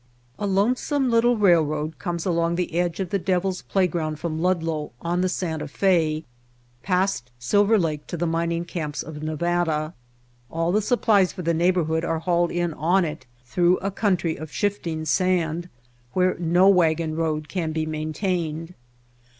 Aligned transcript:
A 0.39 0.47
lonesome 0.47 1.11
little 1.11 1.37
railroad 1.37 1.99
comes 1.99 2.25
along 2.25 2.55
the 2.55 2.73
edge 2.73 2.99
of 2.99 3.11
the 3.11 3.19
Devil's 3.19 3.61
Playground 3.61 4.17
from 4.19 4.41
Ludlow 4.41 4.93
on 4.99 5.21
the 5.21 5.29
Santa 5.29 5.67
Fe, 5.67 6.25
past 6.81 7.29
Silver 7.37 7.77
Lake 7.77 8.07
to 8.07 8.17
the 8.17 8.25
mining 8.25 8.65
camps 8.65 9.03
of 9.03 9.21
Nevada. 9.21 9.93
All 10.49 10.71
the 10.71 10.81
supplies 10.81 11.31
for 11.33 11.43
the 11.43 11.53
neighborhood 11.53 12.03
are 12.03 12.17
hauled 12.17 12.49
in 12.51 12.73
on 12.73 13.05
it 13.05 13.27
through 13.45 13.77
a 13.77 13.91
coun 13.91 14.17
try 14.17 14.31
of 14.31 14.51
shifting 14.51 15.05
sand 15.05 15.69
where 16.13 16.35
no 16.39 16.67
wagon 16.67 17.15
road 17.15 17.47
can 17.47 17.71
be 17.71 17.85
maintained. 17.85 18.73